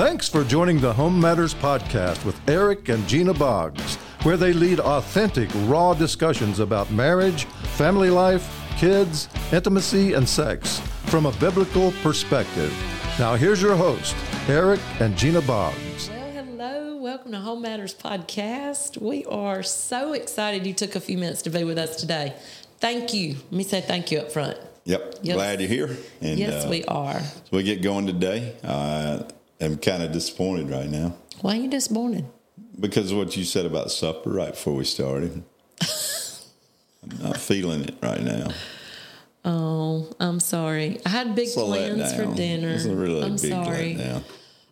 [0.00, 4.80] Thanks for joining the Home Matters Podcast with Eric and Gina Boggs, where they lead
[4.80, 7.44] authentic, raw discussions about marriage,
[7.76, 12.74] family life, kids, intimacy, and sex from a biblical perspective.
[13.18, 14.16] Now, here's your host,
[14.48, 16.08] Eric and Gina Boggs.
[16.08, 16.96] Well, hello.
[16.96, 18.96] Welcome to Home Matters Podcast.
[18.96, 22.32] We are so excited you took a few minutes to be with us today.
[22.78, 23.34] Thank you.
[23.34, 24.56] Let me say thank you up front.
[24.84, 25.16] Yep.
[25.20, 25.36] Yes.
[25.36, 25.96] Glad you're here.
[26.22, 27.20] And, yes, uh, we are.
[27.20, 28.56] So we get going today.
[28.64, 29.24] Uh,
[29.60, 32.24] I'm kind of disappointed right now Why are you disappointed?
[32.78, 35.42] because of what you said about supper right before we started.
[37.02, 38.48] I'm not feeling it right now.
[39.44, 41.00] Oh, I'm sorry.
[41.04, 42.68] I had big plans for dinner.
[42.70, 43.96] It's a really I'm big sorry.
[43.98, 44.22] letdown.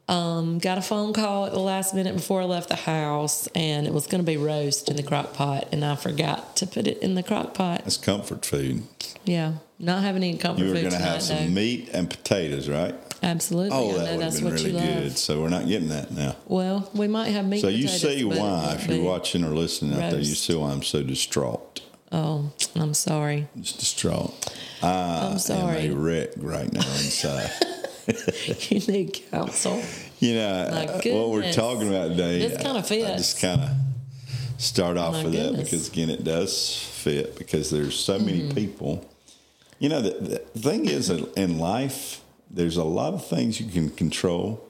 [0.09, 3.87] Um, got a phone call at the last minute before I left the house, and
[3.87, 6.87] it was going to be roast in the crock pot, and I forgot to put
[6.87, 7.83] it in the crock pot.
[7.85, 8.85] It's comfort food.
[9.25, 11.51] Yeah, not having any comfort You were going to have some though.
[11.51, 12.95] meat and potatoes, right?
[13.23, 13.71] Absolutely.
[13.73, 15.03] Oh, that would that's have been what really you love.
[15.05, 15.19] good.
[15.19, 16.37] So we're not getting that now.
[16.47, 17.61] Well, we might have meat.
[17.61, 20.71] So you potatoes, see why, if you're watching or listening out there, you see why
[20.71, 21.81] I'm so distraught.
[22.13, 23.49] Oh, I'm sorry.
[23.61, 24.33] Just distraught.
[24.83, 24.89] I
[25.27, 25.89] I'm am sorry.
[25.89, 27.51] a wreck right now inside.
[28.71, 29.83] you need counsel.
[30.21, 32.39] You know, uh, what we're talking about today.
[32.49, 33.71] This kinda I- I just kind of
[34.59, 38.55] start off My with that because, again, it does fit because there's so many Mm-hmm.
[38.55, 39.09] people.
[39.79, 43.91] You know, the, the thing is in life, there's a lot of things you can
[43.91, 44.65] control,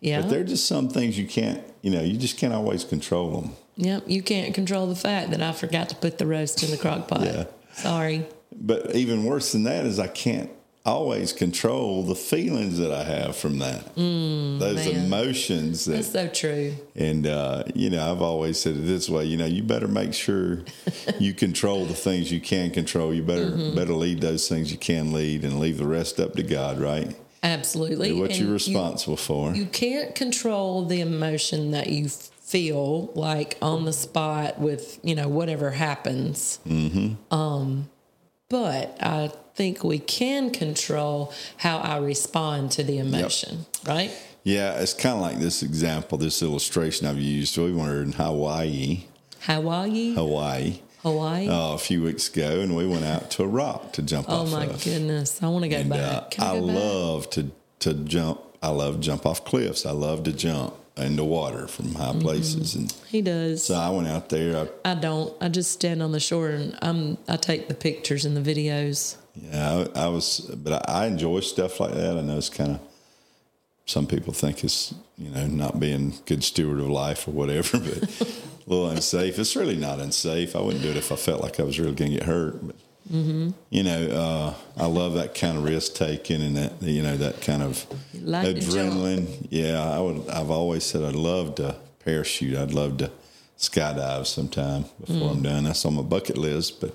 [0.00, 0.20] Yeah.
[0.22, 3.40] but there are just some things you can't, you know, you just can't always control
[3.40, 3.52] them.
[3.76, 4.04] Yep.
[4.06, 7.08] You can't control the fact that I forgot to put the roast in the crock
[7.08, 7.22] pot.
[7.22, 7.44] Yeah.
[7.72, 8.24] Sorry.
[8.56, 10.50] But even worse than that is I can't
[10.84, 13.84] always control the feelings that I have from that.
[13.94, 14.58] Those Mm,
[14.92, 15.04] man.
[15.06, 16.74] emotions that That's so true.
[16.94, 19.24] And uh, you know, I've always said it this way.
[19.24, 20.60] You know, you better make sure
[21.18, 23.14] you control the things you can control.
[23.14, 23.74] You better Mm-hmm.
[23.76, 26.78] better lead those things you can lead, and leave the rest up to God.
[26.78, 27.16] Right?
[27.42, 28.08] Absolutely.
[28.10, 29.54] Do what And you're you- responsible for.
[29.54, 35.28] You can't control the emotion that you feel like on the spot with you know
[35.28, 36.58] whatever happens.
[36.66, 37.34] Mm-hmm.
[37.34, 37.88] Um,
[38.50, 43.66] but I think we can control how I respond to the emotion.
[43.86, 44.10] Right?
[44.42, 47.56] yeah, it's kind of like this example, this illustration I've used.
[47.56, 49.04] We were in Hawaii,
[49.42, 51.48] Hawaii, Hawaii, Hawaii.
[51.48, 54.42] uh, a few weeks ago, and we went out to a rock to jump oh
[54.42, 54.82] off Oh my of.
[54.84, 55.42] goodness!
[55.42, 56.34] I want to go And, back.
[56.38, 56.76] uh, I, I go back?
[56.76, 57.50] love to
[57.80, 58.40] to jump.
[58.62, 59.84] I love to jump off cliffs.
[59.86, 62.20] I love to jump into water from high Mm-hmm.
[62.20, 63.64] places, and He does.
[63.64, 64.68] so I went out there.
[64.84, 65.34] I I don't.
[65.42, 67.18] I just stand on the shore and I'm.
[67.28, 69.16] I take the pictures and the videos.
[69.36, 72.16] Yeah, I, I was, but I, I enjoy stuff like that.
[72.16, 72.80] I know it's kind of
[73.86, 78.20] some people think it's you know not being good steward of life or whatever, but
[78.20, 78.26] a
[78.66, 79.38] little unsafe.
[79.38, 80.54] It's really not unsafe.
[80.56, 82.66] I wouldn't do it if I felt like I was really going to get hurt.
[82.66, 82.76] But
[83.12, 87.16] mhm you know, uh, I love that kind of risk taking and that you know
[87.16, 87.84] that kind of
[88.14, 89.48] like adrenaline.
[89.50, 90.28] Yeah, I would.
[90.28, 91.74] I've always said I'd love to
[92.04, 92.56] parachute.
[92.56, 93.10] I'd love to
[93.58, 95.30] skydive sometime before Mm.
[95.32, 95.64] I'm done.
[95.64, 96.94] That's on my bucket list, but.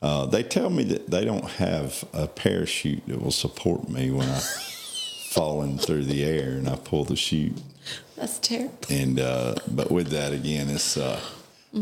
[0.00, 4.28] Uh, they tell me that they don't have a parachute that will support me when
[4.28, 4.40] I
[5.30, 7.60] falling through the air and I pull the chute.
[8.16, 8.74] That's terrible.
[8.90, 11.20] And uh, but with that again, it's uh,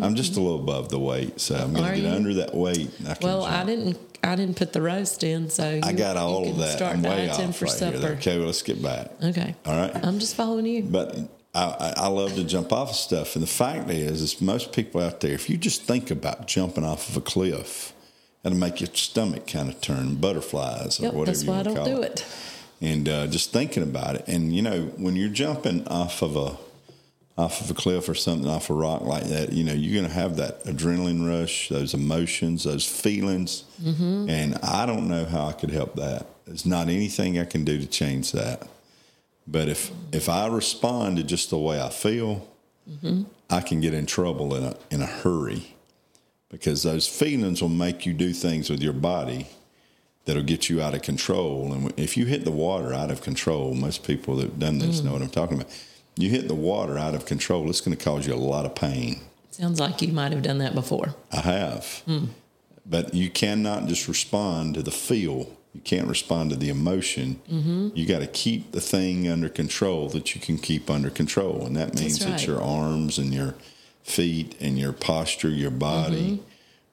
[0.03, 2.15] I'm just a little above the weight, so I'm going to get you?
[2.17, 2.91] under that weight.
[2.99, 3.99] And I can Well, I didn't.
[4.25, 6.77] I didn't put the roast in, so I you- got you all of that.
[6.79, 7.99] Start I'm way off for right supper.
[7.99, 8.09] here.
[8.13, 9.11] Okay, well, let's get back.
[9.23, 9.55] Okay.
[9.65, 9.95] All right.
[10.05, 10.83] I'm just following you.
[10.83, 11.17] But
[11.55, 14.73] I, I I love to jump off of stuff, and the fact is, is most
[14.73, 17.93] people out there, if you just think about jumping off of a cliff,
[18.47, 21.13] it'll make your stomach kind of turn butterflies or Yep.
[21.15, 22.21] whatever That's you why I want to don't call do it.
[22.21, 22.25] it.
[22.81, 26.57] And uh, just thinking about it, and you know, when you're jumping off of a
[27.39, 30.09] off of a cliff or something off a rock like that, you know, you're going
[30.11, 34.31] to have that adrenaline rush, those emotions, those feelings, Mm-hmm.
[34.31, 36.27] and I don't know how I could help that.
[36.47, 38.67] There's not anything I can do to change that.
[39.47, 42.47] But if if I respond to just the way I feel,
[42.91, 43.23] Mm-hmm.
[43.51, 45.75] I can get in trouble in a in a hurry
[46.51, 49.49] because those feelings will make you do things with your body
[50.25, 51.73] that'll get you out of control.
[51.73, 55.13] And if you hit the water out of control, most people that've done this know
[55.13, 55.73] what I'm talking about.
[56.17, 58.75] You hit the water out of control, it's going to cause you a lot of
[58.75, 59.21] pain.
[59.51, 61.15] Sounds like you might have done that before.
[61.33, 62.03] I have.
[62.07, 62.27] Hmm.
[62.85, 65.51] But you cannot just respond to the feel.
[65.73, 67.41] You can't respond to the emotion.
[67.51, 67.89] Mm-hmm.
[67.95, 71.67] You got to keep the thing under control that you can keep under control.
[71.67, 72.31] And that means right.
[72.33, 73.55] that your arms and your
[74.03, 76.46] feet and your posture, your body, mm-hmm.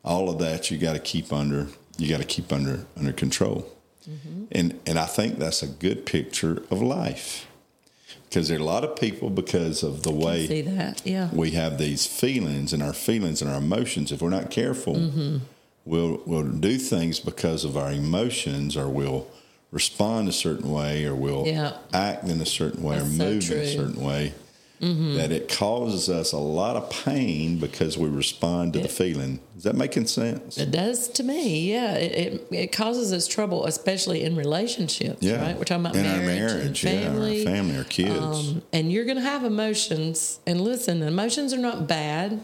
[0.04, 1.68] All of that you got to keep under
[1.98, 3.70] you got to keep under under control.
[4.52, 7.48] And and I think that's a good picture of life.
[8.26, 11.02] Because there are a lot of people because of the way See that?
[11.06, 11.30] Yeah.
[11.32, 14.12] we have these feelings and our feelings and our emotions.
[14.12, 14.96] If we're not careful,
[15.86, 19.28] we'll we'll do things because of our emotions, or we'll
[19.72, 21.78] respond a certain way or we'll Yeah.
[21.94, 23.62] act in a certain way That's or so move in a.
[23.62, 23.78] Mm-hmm.
[23.80, 24.34] certain way
[24.84, 29.40] that it causes us a lot of pain because we respond to the feeling.
[29.56, 30.58] Is that making sense?
[30.58, 31.94] It does to me, yeah.
[31.94, 35.42] It, it, it causes us trouble, especially in relationships, yeah.
[35.42, 35.58] right?
[35.58, 36.26] We're talking about in marriage, our
[36.58, 37.40] marriage, and yeah, family.
[37.48, 38.50] our family, our kids.
[38.50, 40.40] Um, and you're going to have emotions.
[40.46, 42.42] And listen, emotions are not bad.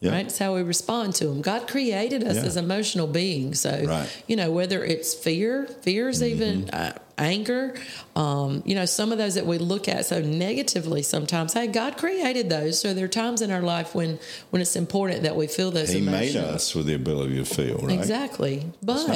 [0.00, 0.12] yeah.
[0.12, 0.26] Right?
[0.26, 1.40] It's how we respond to them.
[1.42, 2.42] God created us Yeah.
[2.44, 3.60] as emotional beings.
[3.60, 3.84] So, Right.
[3.86, 4.20] Mm-hmm.
[4.28, 7.74] you know, whether it's fear, fears even uh, anger,
[8.16, 11.52] um, you know, some of those that we look at so negatively sometimes.
[11.52, 12.80] Hey, God created those.
[12.80, 14.18] So there are times in our life when
[14.50, 16.34] when it's important that we feel those He emotions.
[16.34, 17.98] made us with the ability to feel, right?
[17.98, 18.66] Exactly.
[18.82, 19.06] But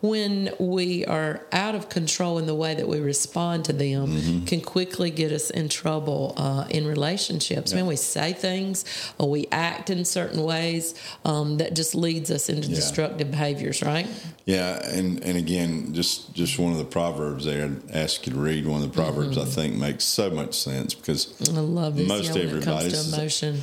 [0.00, 4.44] when we are out of control in the way that we respond to them, Mm-hmm.
[4.46, 7.72] can quickly get us in trouble uh, in relationships.
[7.74, 8.84] When we say things
[9.18, 10.94] or we act in certain ways,
[11.24, 12.74] um, that just leads us into Yeah.
[12.76, 14.06] destructive behaviors, right?
[14.46, 17.66] Yeah, and and again, just just one of the proverbs there.
[17.66, 19.36] I'd ask you to read one of the proverbs.
[19.38, 22.08] I think makes so much sense because I love this.
[22.08, 23.62] Most you know, when it comes to emotion.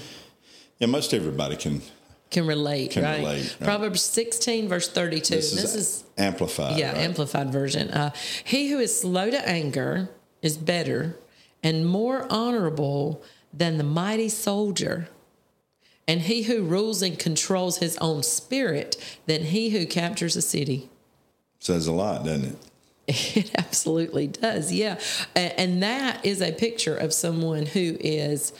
[0.79, 1.81] yeah, most everybody can.
[2.29, 3.19] Can relate, Can right?
[3.19, 3.65] relate, right.
[3.65, 5.35] Proverbs 16, verse 32.
[5.35, 6.77] This, This, is, is amplified.
[6.77, 6.97] Yeah, right?
[6.97, 7.89] amplified version.
[7.89, 8.11] Uh,
[8.43, 10.09] he who is slow to anger
[10.41, 11.17] is better
[11.63, 13.23] and more honorable
[13.53, 15.07] than the mighty soldier.
[16.05, 20.89] And he who rules and controls his own spirit than he who captures a city.
[21.59, 22.57] Says a lot, doesn't it?
[23.35, 24.99] It absolutely does, yeah.
[25.33, 28.51] And that is a picture of someone who is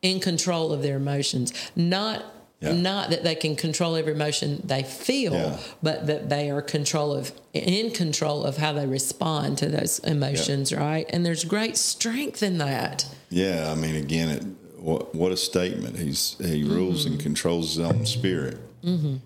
[0.00, 1.52] in control of their emotions.
[1.74, 2.24] Not
[2.60, 2.72] Yeah.
[2.74, 5.56] not that they can control every emotion they feel, Yeah.
[5.82, 10.72] but that they are control of in control of how they respond to those emotions,
[10.72, 11.06] right?
[11.08, 13.06] And there's great strength in that.
[13.30, 14.44] Yeah, I mean, again, it,
[14.78, 15.98] what what a statement.
[15.98, 17.22] He's he rules and mm-hmm.
[17.22, 18.58] controls his own spirit.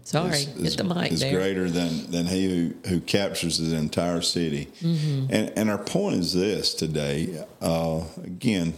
[0.04, 1.34] Sorry, is, get the mic is there.
[1.36, 4.66] greater than than he who, who captures the entire city.
[4.80, 5.26] Mm-hmm.
[5.30, 7.44] And and our point is this today.
[7.60, 8.74] Uh, again,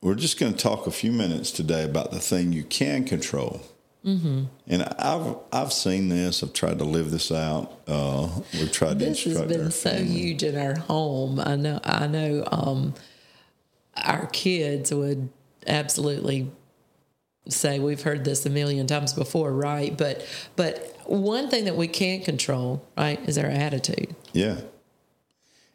[0.00, 3.62] we're just going to talk a few minutes today about the thing you can control.
[4.04, 4.44] Mm-hmm.
[4.68, 6.42] And I've I've seen this.
[6.42, 7.80] I've tried to live this out.
[7.86, 10.06] Uh, we've tried This to has instruct our been so family.
[10.06, 11.40] huge in our home.
[11.40, 11.80] I know.
[11.82, 12.44] I know.
[12.52, 12.94] Um,
[13.96, 15.28] our kids would
[15.66, 16.50] absolutely
[17.48, 19.96] say we've heard this a million times before, right?
[19.96, 20.26] But
[20.56, 24.14] but one thing that we can't control, right, is our attitude.
[24.32, 24.60] Yeah.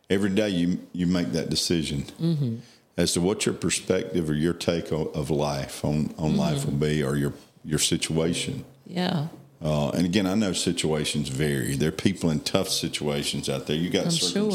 [0.09, 2.55] Every day you you make that decision Mm-hmm.
[2.97, 6.71] as to what your perspective or your take of life on, on life Mm-hmm.
[6.71, 7.33] will be or your
[7.65, 8.65] your situation.
[8.85, 9.27] Yeah,
[9.61, 11.75] Uh, and again, I know situations vary.
[11.77, 13.77] There are people in tough situations out there.
[13.77, 14.51] You got I'm sure.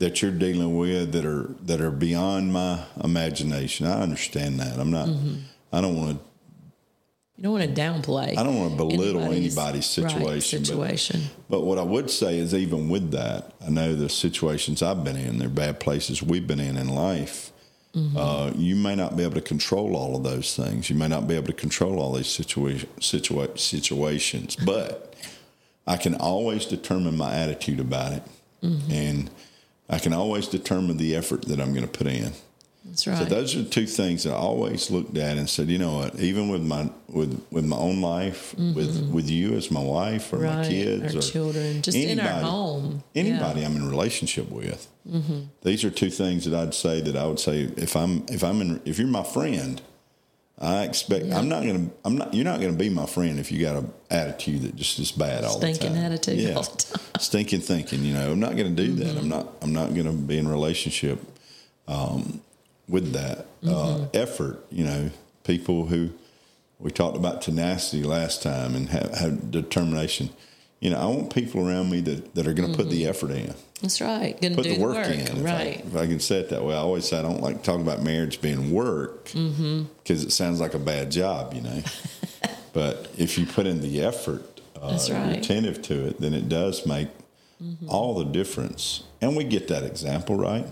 [0.00, 3.86] That you're dealing with that are that are beyond my imagination.
[3.86, 4.78] I understand that.
[4.78, 5.08] I'm not.
[5.08, 5.34] Mm-hmm.
[5.72, 6.24] I don't want to.
[7.36, 8.36] you don't want to downplay.
[8.36, 10.60] I don't want to belittle anybody's, right, situation.
[10.60, 11.20] but- situation.
[11.48, 15.16] But what I would say is, even with that, I know the situations I've been
[15.16, 17.52] in, they're bad places we've been in in life.
[18.16, 20.88] Uh, you may not be able to control all of those things.
[20.88, 25.16] You may not be able to control all these situa- situa- situations, but
[25.88, 28.22] I can always determine my attitude about it.
[28.62, 29.28] And
[29.90, 32.32] I can always determine the effort that I'm going to put in.
[32.84, 33.18] That's right.
[33.18, 36.18] So those are two things that I always looked at and said, you know what?
[36.18, 40.38] Even with my with with my own life, with with you as my wife or
[40.38, 40.70] my Mm-hmm.
[40.70, 43.02] kids our or children, just in our home.
[43.14, 44.88] anybody I'm in relationship with.
[45.62, 48.60] These are two things that I'd say that I would say if I'm if I'm
[48.62, 49.80] in if you're my friend,
[50.60, 53.62] I expect I'm not gonna I'm not you're not gonna be my friend if you
[53.62, 56.18] got an attitude that just is bad all Stinking the time.
[56.18, 56.54] Stinking attitude yeah.
[56.54, 57.00] all the time.
[57.00, 57.20] Mm-hmm.
[57.20, 58.04] Stinking thinking.
[58.04, 59.16] You know, I'm not gonna do that.
[59.16, 61.18] I'm not I'm not gonna be in relationship
[61.88, 62.42] um,
[62.88, 64.04] with that uh, Mm-hmm.
[64.14, 64.64] effort.
[64.70, 65.10] You know,
[65.44, 66.10] people who
[66.78, 70.30] we talked about tenacity last time and have, have determination.
[70.80, 73.30] You know, I want people around me that, that are going to put the effort
[73.32, 74.40] in, That's right.
[74.40, 74.72] Going to put Mm-hmm.
[74.72, 75.20] do the work, in.
[75.20, 75.84] If I- right.
[75.86, 78.02] If I, can say it that way, I always say I don't like talking about
[78.02, 79.84] marriage being work because Mm-hmm.
[80.08, 81.82] it sounds like a bad job, you know.
[82.72, 84.42] but if you put in the effort,
[84.80, 85.36] uh, That's you're right.
[85.36, 87.08] attentive to it, then it does make
[87.62, 87.90] Mm-hmm.
[87.90, 89.02] all the difference.
[89.20, 90.66] And we get that example, right?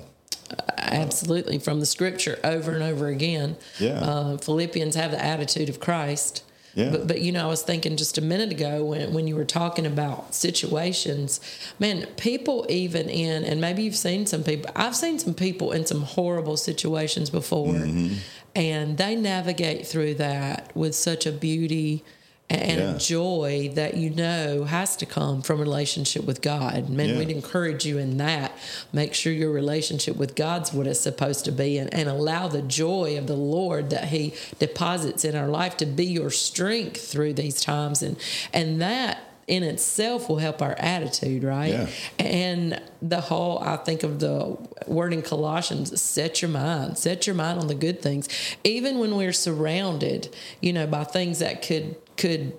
[0.78, 3.58] Absolutely, from the scripture over and over again.
[3.78, 4.00] Yeah.
[4.00, 6.42] Uh, Philippians have the attitude of Christ.
[6.74, 6.90] Yeah.
[6.90, 9.44] But, but you know, I was thinking just a minute ago when, when you were
[9.44, 11.40] talking about situations,
[11.78, 15.86] man, people even in, and maybe you've seen some people, I've seen some people in
[15.86, 18.14] some horrible situations before, Mm-hmm.
[18.54, 22.04] and they navigate through that with such a beauty
[22.50, 22.94] and Yeah.
[22.98, 26.88] joy that you know has to come from a relationship with God.
[26.88, 27.18] Man, Yeah.
[27.18, 28.52] we'd encourage you in that.
[28.92, 32.62] Make sure your relationship with God's what it's supposed to be and, and allow the
[32.62, 37.34] joy of the Lord that He deposits in our life to be your strength through
[37.34, 38.02] these times.
[38.02, 38.16] And
[38.52, 41.72] and that in itself will help our attitude, right?
[41.72, 41.86] Yeah.
[42.18, 47.34] And the whole, I think of the word in Colossians, set your mind, set your
[47.34, 48.28] mind on the good things.
[48.62, 50.28] Even when we're surrounded,
[50.60, 52.52] you know, by things that could, could,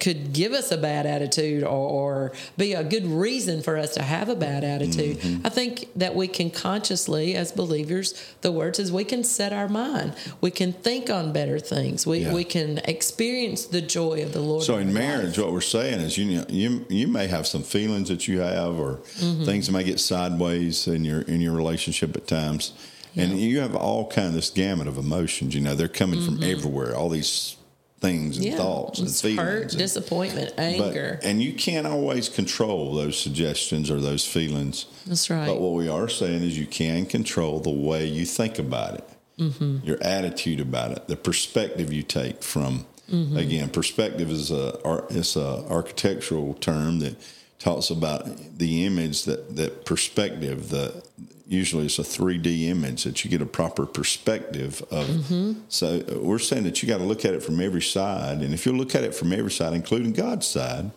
[0.00, 4.02] could give us a bad attitude or, or, be a good reason for us to
[4.02, 5.18] have a bad attitude.
[5.18, 5.46] Mm-hmm.
[5.46, 9.68] I think that we can consciously, as believers, the word says we can set our
[9.68, 10.14] mind.
[10.40, 12.06] We can think on better things.
[12.06, 12.32] We, Yeah.
[12.32, 14.64] we can experience the joy of the Lord.
[14.64, 15.44] So in marriage, life.
[15.44, 19.00] what we're saying is, you you you may have some feelings that you have, or
[19.20, 19.44] Mm-hmm.
[19.44, 22.72] things may get sideways in your in your relationship at times,
[23.16, 25.54] and you have all kind of this gamut of emotions.
[25.54, 26.96] You know, they're coming from everywhere.
[26.96, 27.56] All these
[28.04, 29.40] things and yeah, thoughts and feelings.
[29.40, 31.18] hurt, and- disappointment, but- anger.
[31.22, 34.86] and you can't always control those suggestions or those feelings.
[35.06, 35.46] That's right.
[35.46, 39.08] But what we are saying is you can control the way you think about it,
[39.38, 39.78] Mm-hmm.
[39.84, 42.86] your attitude about it, the perspective you take from.
[43.10, 43.36] Mm-hmm.
[43.36, 44.78] Again, perspective is a
[45.10, 47.16] it's a architectural term that
[47.58, 48.20] talks about
[48.58, 50.68] the image that that perspective.
[50.70, 51.02] The
[51.46, 55.06] usually it's a three D image that you get a proper perspective of.
[55.06, 55.52] Mm-hmm.
[55.68, 58.54] So uh, we're saying that you got to look at it from every side, and
[58.54, 60.90] if you look at it from every side, including God's side,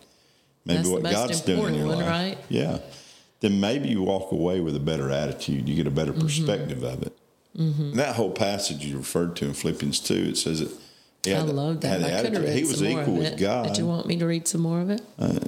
[0.64, 2.38] maybe That's what God's doing in your one, life, right?
[2.48, 2.78] yeah,
[3.40, 5.68] then maybe you walk away with a better attitude.
[5.68, 6.22] You get a better Mm-hmm.
[6.22, 7.12] perspective of it.
[7.54, 10.70] And that whole passage you referred to in Philippians two, it says it.
[11.26, 12.02] I love that.
[12.04, 13.38] I could have read He was some more equal of with.
[13.38, 13.66] God.
[13.66, 15.00] Did you want me to read some more of it?
[15.18, 15.40] Uh,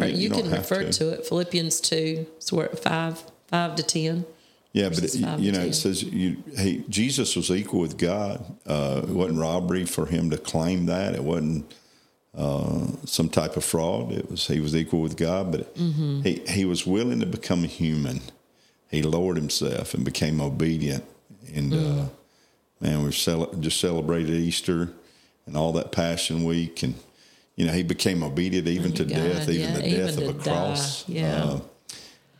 [0.00, 1.08] or you, don't can refer to.
[1.10, 1.26] it.
[1.26, 3.20] Philippians two, it's where five,
[3.52, 4.24] five to ten.
[4.72, 5.68] Yeah, but it, you know, 10.
[5.68, 8.42] it says you, he, Jesus was equal with God.
[8.66, 11.14] Uh, it wasn't robbery for him to claim that.
[11.14, 11.70] It wasn't
[12.34, 14.12] uh, some type of fraud.
[14.12, 16.22] It was he was equal with God, but Mm-hmm.
[16.22, 18.22] he he was willing to become a human.
[18.90, 21.04] He lowered himself and became obedient.
[21.54, 22.04] And Mm.
[22.04, 22.08] uh,
[22.80, 24.90] man, we've cele- just celebrated Easter
[25.46, 26.94] and all that Passion Week, and
[27.56, 30.36] you know, he became obedient even to God, death, even yeah, the death to of
[30.36, 30.44] a die.
[30.44, 31.06] cross.
[31.08, 31.58] Yeah.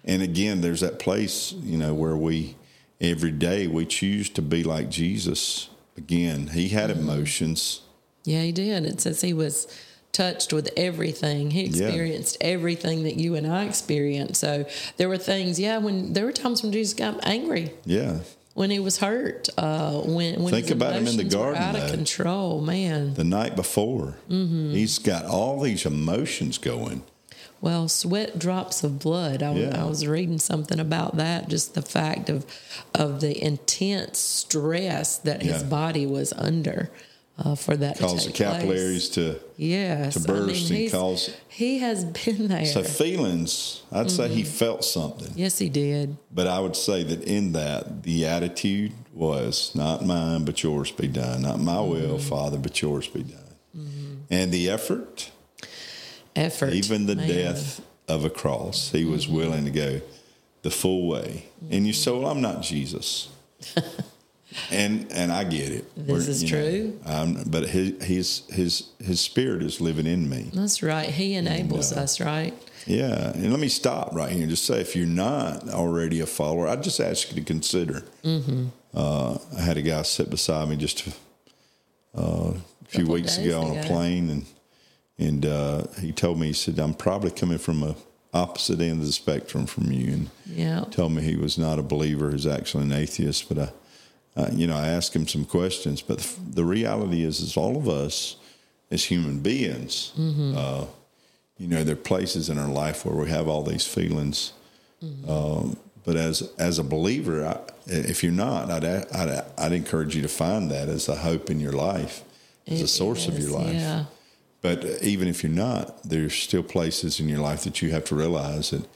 [0.04, 2.56] And again, there's that place, you know, where we
[3.00, 5.68] every day we choose to be like Jesus.
[5.96, 7.00] Again, he had Mm-hmm.
[7.00, 7.80] emotions.
[8.24, 8.84] Yeah, he did.
[8.84, 9.66] It says he was
[10.12, 11.50] touched with everything.
[11.52, 11.86] He Yeah.
[11.86, 14.40] experienced everything that you and I experienced.
[14.40, 14.64] So
[14.96, 18.18] there were things, yeah, when there were times when Jesus got angry, Yeah.
[18.54, 21.82] when he was hurt, uh, when, when Think about him in the garden, out of
[21.88, 21.90] though.
[21.94, 23.14] control, man.
[23.14, 24.72] The night before, Mm-hmm.
[24.72, 27.02] he's got all these emotions going.
[27.62, 29.42] Well, sweat drops of blood.
[29.42, 29.82] I, Yeah.
[29.82, 31.48] I was reading something about that.
[31.48, 32.44] Just the fact of
[32.94, 36.90] of the intense stress that his body was under
[37.38, 38.52] uh, for that Cause the take place.
[38.60, 42.66] capillaries to yes, to burst and he's- cause- he has been there.
[42.66, 43.82] so feelings.
[43.90, 44.34] I'd say Mm-hmm.
[44.34, 46.16] he felt something, yes, he did.
[46.30, 51.06] but I would say that in that the attitude was not mine, but yours be
[51.08, 51.42] done.
[51.42, 52.28] Not my will, Mm-hmm.
[52.28, 53.38] Father, but yours be done.
[54.30, 55.30] And the effort,
[56.36, 57.28] Effort, even the man.
[57.28, 59.36] death of a cross, he was Mm-hmm.
[59.36, 60.00] willing to go
[60.62, 61.46] the full way.
[61.70, 63.28] And you say, "Well, I'm not Jesus,"
[64.70, 65.94] and and I get it.
[65.96, 67.00] This We're- is know, true.
[67.06, 70.50] um, but his his his his spirit is living in me.
[70.52, 71.08] That's right.
[71.08, 72.54] He enables uh, us, right?
[72.86, 76.26] Yeah, and let me stop right here and just say, if you're not already a
[76.26, 78.02] follower, I just ask you to consider.
[78.24, 78.66] Mm-hmm.
[78.92, 81.06] Uh, I had a guy sit beside me just
[82.18, 82.54] uh, a
[82.88, 84.46] few weeks days ago on a plane, and
[85.18, 87.94] and uh, he told me he said I'm probably coming from a
[88.34, 90.84] opposite end of the spectrum from you, and Yeah.
[90.90, 93.48] told me he was not a believer; he's actually an atheist.
[93.48, 96.00] But I, uh, you know, I asked him some questions.
[96.02, 98.36] But the, the reality is, is all of us
[98.90, 100.86] as human beings, uh,
[101.58, 104.52] you know, there are places in our life where we have all these feelings.
[105.28, 110.22] Um, but as as a believer, I, if you're not, I'd, I'd I'd encourage you
[110.22, 112.22] to find that as a hope in your life,
[112.66, 113.74] as a It source of your life.
[113.74, 114.04] Yeah.
[114.62, 118.14] But even if you're not, there's still places in your life that you have to
[118.14, 118.88] realize that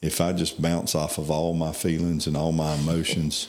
[0.00, 3.48] if I just bounce off of all my feelings and all my emotions,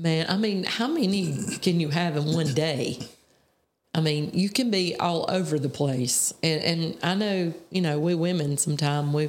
[0.00, 2.98] Man, I mean, how many can you have in one day?
[3.94, 7.98] I mean, you can be all over the place, and and I know you know
[7.98, 9.28] we women sometimes we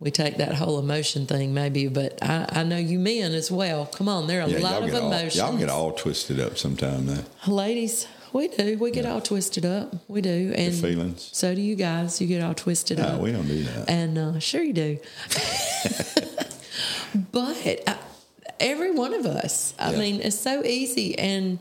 [0.00, 3.86] we take that whole emotion thing maybe, but I, I know you men as well.
[3.86, 5.36] Come on, there are a yeah, lot of get, all, emotions.
[5.36, 7.06] y'all get all twisted up sometime.
[7.06, 7.22] Now.
[7.46, 8.76] Ladies, we do.
[8.78, 9.94] We get all twisted up.
[10.08, 11.30] We do, and feelings.
[11.32, 12.20] So do you guys.
[12.20, 13.08] You get all twisted up.
[13.08, 13.20] No, up.
[13.22, 13.88] we don't do that.
[13.90, 14.98] And uh, sure you do.
[17.32, 17.94] but uh,
[18.60, 19.98] every one of us, I Yeah.
[19.98, 21.18] mean, it's so easy.
[21.18, 21.58] And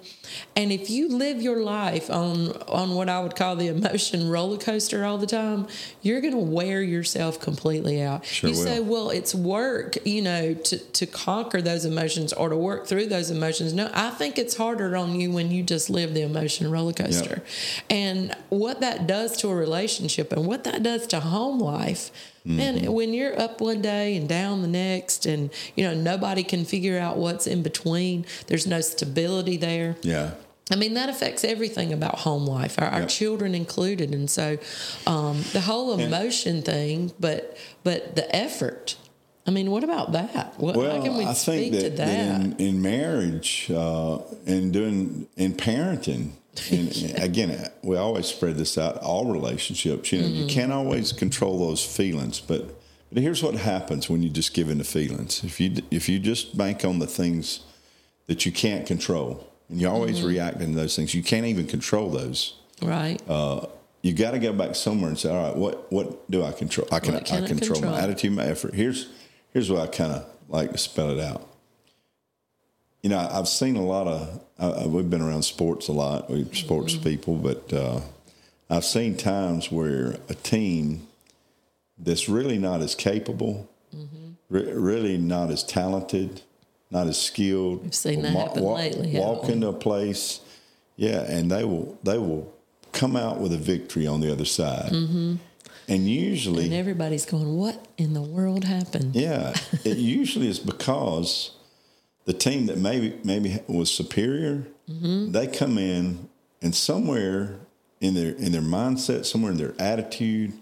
[0.56, 4.58] And if you live your life on on what I would call the emotion roller
[4.58, 5.68] coaster all the time,
[6.02, 8.26] you're going to wear yourself completely out.
[8.26, 8.64] Sure you will.
[8.64, 13.08] say, "Well, it's work, you know, to to conquer those emotions or to work through
[13.08, 16.70] those emotions." No, I think it's harder on you when you just live the emotion
[16.72, 17.44] roller coaster.
[17.90, 22.12] And what that does to a relationship and what that does to home life.
[22.48, 22.94] Man, mm-hmm.
[22.94, 27.00] when you're up one day and down the next, and you know nobody can figure
[27.00, 29.96] out what's in between, there's no stability there.
[30.04, 30.15] Yeah.
[30.72, 34.10] I mean, that affects everything about home life, our, our children included.
[34.16, 34.58] And so
[35.06, 38.98] um, the whole emotion thing, but but the effort.
[39.48, 40.56] I mean, what about that?
[40.58, 42.42] What, Well, how can we I speak think to that, that?
[42.42, 44.18] in, in marriage uh,
[44.48, 46.32] and doing in parenting,
[46.72, 48.98] and again, we always spread this out.
[49.04, 50.36] All relationships, you know, Mm-hmm.
[50.42, 52.62] you can't always control those feelings, but
[53.14, 55.44] but here's what happens when you just give in to feelings.
[55.44, 57.60] If you if you just bank on the things
[58.26, 60.28] that you can't control, and you always Mm-hmm.
[60.28, 63.20] react to those things, you can't even control those right.
[63.28, 63.66] uh,
[64.02, 66.88] you got to go back somewhere and say, all right, what what do I control?
[66.92, 68.74] I can, can I I control, my attitude, my effort.
[68.76, 69.08] Here's
[69.54, 71.48] here's what I kind of like to spell it out.
[73.02, 74.42] You know, I've seen a lot of.
[74.58, 77.04] Uh, we've been around sports a lot, we sports Mm-hmm.
[77.04, 78.02] people, but uh,
[78.70, 81.08] I've seen times where a team
[81.98, 84.32] that's really not as capable, Mm-hmm.
[84.50, 86.42] re- really not as talented,
[86.96, 87.84] not as skilled.
[87.84, 90.40] We've seen that happen lately, Walk into a place,
[90.96, 92.54] yeah, and they will they will
[92.94, 94.92] come out with a victory on the other side.
[94.92, 95.36] Mm-hmm.
[95.88, 101.52] And usually, and everybody's going, "What in the world happened?" yeah, it usually is because
[102.24, 106.30] the team that maybe maybe was superior, they come in
[106.62, 107.60] and somewhere
[108.00, 110.54] in their in their mindset, somewhere in their attitude,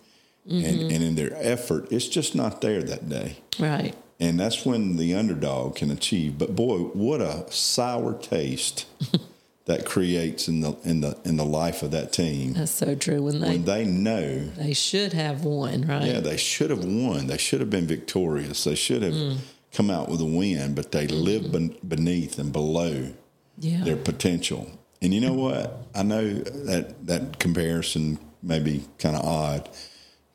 [0.49, 3.37] and, and in their effort, it's just not there that day.
[3.59, 3.95] Right.
[4.23, 6.37] And that's when the underdog can achieve.
[6.37, 8.85] But boy, what a sour taste
[9.65, 13.21] that creates in the in the in the life of that team That's so true.
[13.21, 16.05] When they when they know they should have won, right?
[16.05, 17.27] yeah, they should have won.
[17.27, 18.63] They should have been victorious.
[18.63, 19.37] They should have mm.
[19.73, 21.21] come out with a win, but they mm-hmm.
[21.21, 23.11] live ben- beneath and below
[23.57, 23.83] yeah.
[23.83, 24.71] their potential.
[25.01, 25.85] And you know what?
[25.93, 29.69] I know that that comparison may be kind of odd,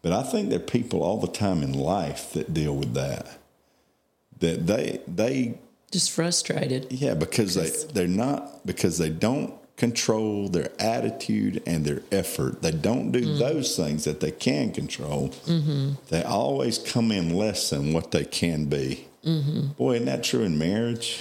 [0.03, 3.39] but I think there are people all the time in life that deal with that.
[4.41, 5.59] That they they
[5.91, 6.87] Just frustrated.
[6.91, 12.63] yeah because they they're not because they don't control their attitude and their effort.
[12.63, 13.39] They don't do mm.
[13.39, 15.29] those things that they can control.
[15.47, 15.93] Mm-hmm.
[16.09, 19.07] They always come in less than what they can be.
[19.25, 19.69] Mm-hmm.
[19.79, 21.21] Boy, isn't that true in marriage?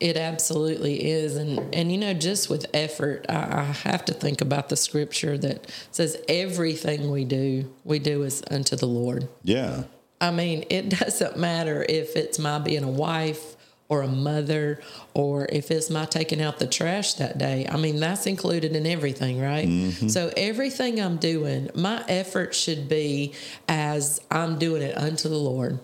[0.00, 4.40] It absolutely is, and and you know, just with effort, I, I have to think
[4.40, 9.28] about the scripture that says everything we do, we do is unto the Lord.
[9.42, 9.84] Yeah.
[10.20, 13.56] I mean, it doesn't matter if it's my being a wife
[13.88, 14.80] or a mother
[15.14, 17.66] or if it's my taking out the trash that day.
[17.70, 19.66] I mean, that's included in everything, right?
[19.66, 20.08] Mm-hmm.
[20.08, 23.32] So everything I'm doing, my effort should be
[23.66, 25.78] as I'm doing it unto the Lord.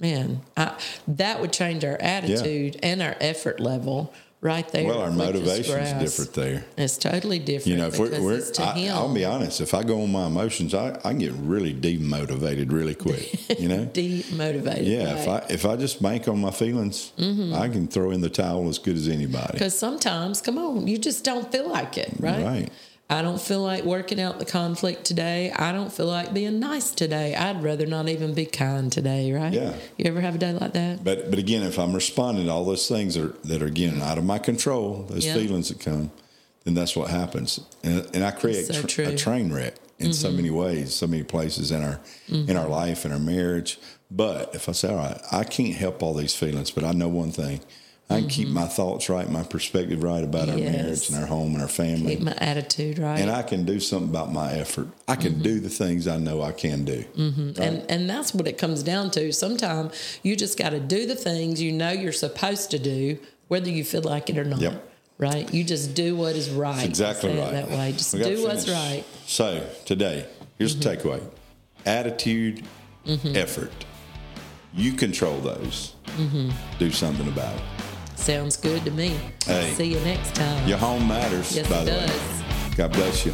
[0.00, 4.86] Man, I, that would change our attitude and our effort level right there.
[4.86, 6.64] Well, our motivation's different there.
[6.76, 7.66] It's totally different.
[7.66, 8.94] You know, if we're, we're I, him.
[8.94, 12.94] I'll be honest, if I go on my emotions, I, I get really demotivated really
[12.94, 13.58] quick.
[13.58, 13.86] You know?
[13.92, 14.86] demotivated.
[14.86, 17.54] Yeah, if I if I just bank on my feelings, Mm-hmm.
[17.54, 19.52] I can throw in the towel as good as anybody.
[19.52, 22.44] Because sometimes, come on, you just don't feel like it, right?
[22.44, 22.68] Right.
[23.10, 25.50] I don't feel like working out the conflict today.
[25.50, 27.34] I don't feel like being nice today.
[27.34, 29.52] I'd rather not even be kind today, right?
[29.52, 29.74] Yeah.
[29.96, 31.02] You ever have a day like that?
[31.02, 34.02] But but again, if I'm responding to all those things that are, that are again
[34.02, 35.34] out of my control, those Yeah.
[35.34, 36.10] feelings that come,
[36.64, 39.14] then that's what happens, and, and I create So tr- Mm-hmm.
[39.14, 43.06] a train wreck in so many ways, so many places in our in our life
[43.06, 43.78] in our marriage.
[44.10, 47.08] But if I say, all right, I can't help all these feelings, but I know
[47.08, 47.60] one thing.
[48.10, 50.64] I can keep my thoughts right, my perspective right about our Mm-hmm.
[50.64, 50.82] Yes.
[50.82, 52.16] marriage and our home and our family.
[52.16, 53.20] Keep my attitude right.
[53.20, 54.88] and I can do something about my effort.
[55.06, 55.42] I can Mm-hmm.
[55.42, 57.04] do the things I know I can do.
[57.16, 57.58] and
[57.90, 59.30] and that's what it comes down to.
[59.32, 59.92] Sometimes
[60.22, 63.18] you just got to do the things you know you're supposed to do,
[63.48, 64.60] whether you feel like it or not.
[64.60, 64.84] Yep.
[65.18, 65.52] Right?
[65.52, 66.76] You just do what is right.
[66.76, 67.50] That's exactly right.
[67.50, 69.04] That way, just do what's right.
[69.26, 70.26] So today,
[70.58, 71.20] here's the takeaway:
[71.84, 72.64] attitude,
[73.06, 73.36] Mm-hmm.
[73.36, 73.72] effort.
[74.74, 75.94] You control those.
[76.78, 77.62] Do something about it.
[78.18, 79.18] Sounds good to me.
[79.46, 79.72] Hey.
[79.74, 80.68] See you next time.
[80.68, 81.54] Your home matters.
[81.56, 82.06] Yes, by it the way.
[82.06, 82.76] does.
[82.76, 83.32] God bless you.